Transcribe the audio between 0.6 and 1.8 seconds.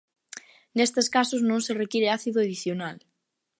Nestes casos non se